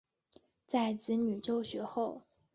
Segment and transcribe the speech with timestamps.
[0.65, 2.23] 在子女就学后